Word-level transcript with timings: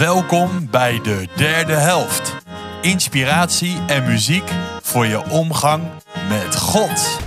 Welkom 0.00 0.70
bij 0.70 1.00
de 1.02 1.28
derde 1.36 1.72
helft. 1.72 2.36
Inspiratie 2.80 3.78
en 3.86 4.04
muziek 4.04 4.50
voor 4.82 5.06
je 5.06 5.30
omgang 5.30 5.82
met 6.28 6.56
God. 6.56 7.18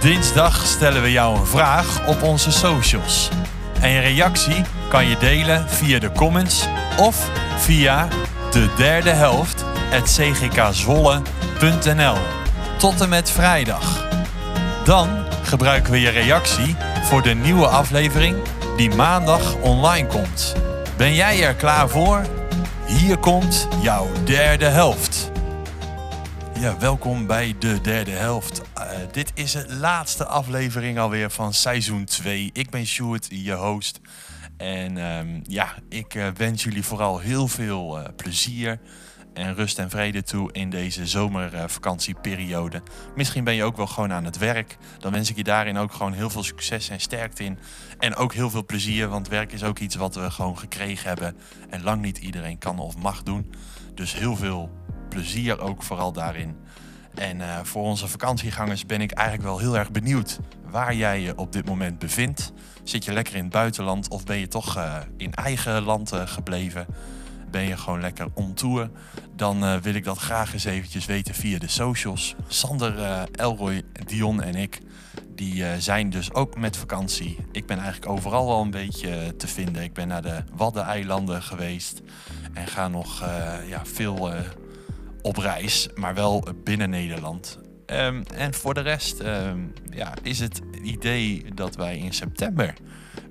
Dinsdag 0.00 0.66
stellen 0.66 1.02
we 1.02 1.12
jou 1.12 1.38
een 1.38 1.46
vraag 1.46 2.06
op 2.08 2.22
onze 2.22 2.50
socials. 2.50 3.28
En 3.80 3.90
je 3.90 4.00
reactie 4.00 4.64
kan 4.88 5.06
je 5.06 5.16
delen 5.16 5.68
via 5.68 5.98
de 5.98 6.12
comments 6.12 6.66
of 7.00 7.30
via 7.56 8.08
de 8.50 8.72
derde 8.76 9.10
helft 9.10 9.64
tot 12.78 13.00
en 13.00 13.08
met 13.08 13.30
vrijdag. 13.30 14.08
Dan 14.84 15.08
gebruiken 15.42 15.92
we 15.92 16.00
je 16.00 16.10
reactie 16.10 16.76
voor 17.02 17.22
de 17.22 17.34
nieuwe 17.34 17.66
aflevering 17.66 18.36
die 18.76 18.94
maandag 18.94 19.54
online 19.54 20.06
komt. 20.06 20.54
Ben 20.96 21.14
jij 21.14 21.42
er 21.42 21.54
klaar 21.54 21.88
voor? 21.88 22.26
Hier 22.86 23.18
komt 23.18 23.68
jouw 23.82 24.08
derde 24.24 24.64
helft. 24.64 25.30
Ja, 26.60 26.78
welkom 26.78 27.26
bij 27.26 27.54
de 27.58 27.80
derde 27.80 28.10
helft. 28.10 28.62
Uh, 28.78 28.84
dit 29.12 29.32
is 29.34 29.52
de 29.52 29.74
laatste 29.74 30.26
aflevering 30.26 30.98
alweer 30.98 31.30
van 31.30 31.52
seizoen 31.54 32.04
2. 32.04 32.50
Ik 32.52 32.70
ben 32.70 32.86
Sjoerd, 32.86 33.26
je 33.30 33.52
host. 33.52 34.00
En 34.56 34.96
um, 34.96 35.42
ja, 35.42 35.74
ik 35.88 36.14
uh, 36.14 36.26
wens 36.36 36.64
jullie 36.64 36.84
vooral 36.84 37.18
heel 37.18 37.48
veel 37.48 37.98
uh, 37.98 38.04
plezier 38.16 38.78
en 39.36 39.54
rust 39.54 39.78
en 39.78 39.90
vrede 39.90 40.22
toe 40.22 40.52
in 40.52 40.70
deze 40.70 41.06
zomervakantieperiode. 41.06 42.82
Misschien 43.14 43.44
ben 43.44 43.54
je 43.54 43.64
ook 43.64 43.76
wel 43.76 43.86
gewoon 43.86 44.12
aan 44.12 44.24
het 44.24 44.38
werk. 44.38 44.76
Dan 44.98 45.12
wens 45.12 45.30
ik 45.30 45.36
je 45.36 45.44
daarin 45.44 45.76
ook 45.76 45.92
gewoon 45.92 46.12
heel 46.12 46.30
veel 46.30 46.42
succes 46.42 46.88
en 46.88 47.00
sterkte 47.00 47.44
in. 47.44 47.58
En 47.98 48.14
ook 48.14 48.34
heel 48.34 48.50
veel 48.50 48.64
plezier, 48.64 49.08
want 49.08 49.28
werk 49.28 49.52
is 49.52 49.64
ook 49.64 49.78
iets 49.78 49.94
wat 49.94 50.14
we 50.14 50.30
gewoon 50.30 50.58
gekregen 50.58 51.08
hebben. 51.08 51.36
En 51.70 51.82
lang 51.82 52.02
niet 52.02 52.18
iedereen 52.18 52.58
kan 52.58 52.78
of 52.78 52.96
mag 52.96 53.22
doen. 53.22 53.52
Dus 53.94 54.14
heel 54.14 54.36
veel 54.36 54.70
plezier 55.08 55.60
ook 55.60 55.82
vooral 55.82 56.12
daarin. 56.12 56.56
En 57.14 57.38
uh, 57.38 57.58
voor 57.62 57.82
onze 57.82 58.08
vakantiegangers 58.08 58.86
ben 58.86 59.00
ik 59.00 59.12
eigenlijk 59.12 59.48
wel 59.48 59.58
heel 59.58 59.76
erg 59.76 59.90
benieuwd 59.90 60.38
waar 60.70 60.94
jij 60.94 61.20
je 61.20 61.38
op 61.38 61.52
dit 61.52 61.66
moment 61.66 61.98
bevindt. 61.98 62.52
Zit 62.84 63.04
je 63.04 63.12
lekker 63.12 63.34
in 63.34 63.42
het 63.42 63.52
buitenland 63.52 64.08
of 64.08 64.24
ben 64.24 64.38
je 64.38 64.48
toch 64.48 64.76
uh, 64.76 64.96
in 65.16 65.34
eigen 65.34 65.82
land 65.82 66.12
uh, 66.12 66.22
gebleven? 66.24 66.86
Ben 67.50 67.62
je 67.62 67.76
gewoon 67.76 68.00
lekker 68.00 68.26
on 68.34 68.54
tour, 68.54 68.90
dan 69.34 69.64
uh, 69.64 69.76
wil 69.76 69.94
ik 69.94 70.04
dat 70.04 70.18
graag 70.18 70.52
eens 70.52 70.64
eventjes 70.64 71.06
weten 71.06 71.34
via 71.34 71.58
de 71.58 71.68
socials. 71.68 72.34
Sander, 72.48 72.98
uh, 72.98 73.22
Elroy, 73.32 73.82
Dion 74.06 74.42
en 74.42 74.54
ik, 74.54 74.80
die 75.34 75.54
uh, 75.54 75.68
zijn 75.78 76.10
dus 76.10 76.32
ook 76.32 76.58
met 76.58 76.76
vakantie. 76.76 77.38
Ik 77.52 77.66
ben 77.66 77.78
eigenlijk 77.78 78.10
overal 78.10 78.46
wel 78.46 78.60
een 78.60 78.70
beetje 78.70 79.36
te 79.36 79.46
vinden. 79.46 79.82
Ik 79.82 79.92
ben 79.92 80.08
naar 80.08 80.22
de 80.22 80.42
Waddeneilanden 80.56 81.42
geweest 81.42 82.00
en 82.52 82.66
ga 82.66 82.88
nog 82.88 83.24
ja, 83.68 83.82
veel 83.84 84.30
op 85.22 85.36
reis, 85.36 85.88
maar 85.94 86.14
wel 86.14 86.44
binnen 86.64 86.90
Nederland. 86.90 87.58
Um, 87.86 88.22
en 88.34 88.54
voor 88.54 88.74
de 88.74 88.80
rest 88.80 89.20
um, 89.20 89.72
ja, 89.90 90.14
is 90.22 90.38
het 90.38 90.60
idee 90.86 91.44
dat 91.54 91.76
wij 91.76 91.98
in 91.98 92.12
september 92.12 92.74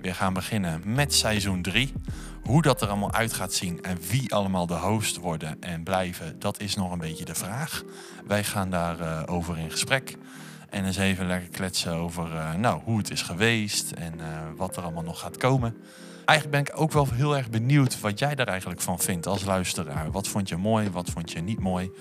weer 0.01 0.15
gaan 0.15 0.33
beginnen 0.33 0.81
met 0.85 1.13
seizoen 1.13 1.61
3. 1.61 1.93
Hoe 2.43 2.61
dat 2.61 2.81
er 2.81 2.87
allemaal 2.87 3.13
uit 3.13 3.33
gaat 3.33 3.53
zien 3.53 3.83
en 3.83 3.97
wie 4.09 4.33
allemaal 4.33 4.67
de 4.67 4.73
host 4.73 5.17
worden 5.17 5.61
en 5.61 5.83
blijven, 5.83 6.39
dat 6.39 6.59
is 6.59 6.75
nog 6.75 6.91
een 6.91 6.99
beetje 6.99 7.25
de 7.25 7.35
vraag. 7.35 7.83
Wij 8.27 8.43
gaan 8.43 8.69
daarover 8.69 9.27
uh, 9.27 9.35
over 9.35 9.57
in 9.57 9.71
gesprek. 9.71 10.17
En 10.69 10.85
eens 10.85 10.97
even 10.97 11.27
lekker 11.27 11.49
kletsen 11.49 11.93
over 11.93 12.31
uh, 12.31 12.53
nou, 12.53 12.81
hoe 12.83 12.97
het 12.97 13.11
is 13.11 13.21
geweest 13.21 13.91
en 13.91 14.13
uh, 14.17 14.25
wat 14.55 14.77
er 14.77 14.83
allemaal 14.83 15.03
nog 15.03 15.19
gaat 15.19 15.37
komen. 15.37 15.75
Eigenlijk 16.25 16.65
ben 16.65 16.73
ik 16.73 16.81
ook 16.81 16.91
wel 16.91 17.07
heel 17.13 17.37
erg 17.37 17.49
benieuwd 17.49 17.99
wat 17.99 18.19
jij 18.19 18.35
daar 18.35 18.47
eigenlijk 18.47 18.81
van 18.81 18.99
vindt 18.99 19.27
als 19.27 19.45
luisteraar. 19.45 20.11
Wat 20.11 20.27
vond 20.27 20.49
je 20.49 20.57
mooi, 20.57 20.89
wat 20.89 21.09
vond 21.09 21.31
je 21.31 21.41
niet 21.41 21.59
mooi? 21.59 21.91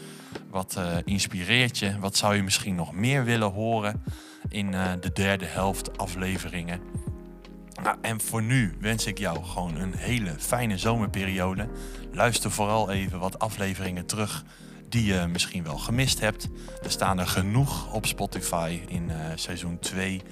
Wat 0.50 0.80
inspireert 1.04 1.78
je? 1.78 1.98
Wat 1.98 2.16
zou 2.16 2.34
je 2.34 2.42
misschien 2.42 2.74
nog 2.74 2.92
meer 2.92 3.24
willen 3.24 3.50
horen 3.50 4.02
in 4.48 4.70
de 5.00 5.10
derde 5.12 5.46
helft 5.46 5.98
afleveringen? 5.98 6.80
Nou, 7.82 7.96
en 8.00 8.20
voor 8.20 8.42
nu 8.42 8.74
wens 8.80 9.06
ik 9.06 9.18
jou 9.18 9.44
gewoon 9.44 9.76
een 9.76 9.94
hele 9.96 10.34
fijne 10.38 10.78
zomerperiode. 10.78 11.68
Luister 12.12 12.50
vooral 12.50 12.90
even 12.90 13.18
wat 13.18 13.38
afleveringen 13.38 14.06
terug 14.06 14.44
die 14.88 15.04
je 15.04 15.26
misschien 15.32 15.62
wel 15.62 15.78
gemist 15.78 16.20
hebt. 16.20 16.48
Er 16.82 16.90
staan 16.90 17.18
er 17.18 17.26
genoeg 17.26 17.92
op 17.92 18.06
Spotify. 18.06 18.80
In 18.88 19.08
uh, 19.08 19.16
seizoen 19.34 19.78
2 19.78 20.22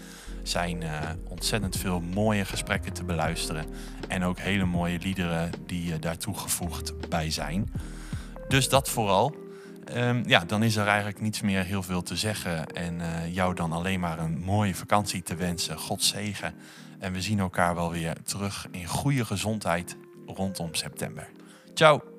zijn 0.43 0.83
uh, 0.83 0.91
ontzettend 1.29 1.77
veel 1.77 2.01
mooie 2.01 2.45
gesprekken 2.45 2.93
te 2.93 3.05
beluisteren. 3.05 3.67
En 4.09 4.25
ook 4.25 4.39
hele 4.39 4.65
mooie 4.65 4.99
liederen 4.99 5.51
die 5.67 5.93
uh, 5.93 5.95
daartoe 6.01 6.39
gevoegd 6.39 7.09
bij 7.09 7.31
zijn. 7.31 7.73
Dus 8.49 8.69
dat 8.69 8.89
vooral. 8.89 9.42
Um, 9.97 10.23
ja, 10.27 10.45
dan 10.45 10.63
is 10.63 10.77
er 10.77 10.87
eigenlijk 10.87 11.21
niets 11.21 11.41
meer 11.41 11.65
heel 11.65 11.83
veel 11.83 12.03
te 12.03 12.17
zeggen. 12.17 12.67
En 12.67 13.01
jou 13.31 13.55
dan 13.55 13.73
alleen 13.73 14.01
maar 14.01 14.19
een 14.19 14.41
mooie 14.41 14.75
vakantie 14.75 15.23
te 15.23 15.35
wensen. 15.35 15.79
God 15.79 16.03
zegen. 16.03 16.55
En 16.99 17.13
we 17.13 17.21
zien 17.21 17.39
elkaar 17.39 17.75
wel 17.75 17.91
weer 17.91 18.17
terug 18.25 18.67
in 18.71 18.87
goede 18.87 19.25
gezondheid 19.25 19.97
rondom 20.27 20.75
september. 20.75 21.29
Ciao! 21.75 22.12